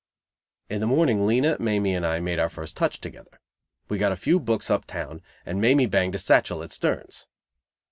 [0.67, 3.39] In the morning Lena, Mamie and I made our first "touch" together.
[3.87, 7.27] We got a few "books" uptown, and Mamie banged a satchel at Sterns.